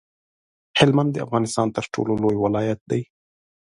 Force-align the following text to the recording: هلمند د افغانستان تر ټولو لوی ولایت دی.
هلمند 0.79 1.09
د 1.13 1.17
افغانستان 1.25 1.67
تر 1.75 1.85
ټولو 1.93 2.13
لوی 2.23 2.37
ولایت 2.45 2.79
دی. 2.91 3.01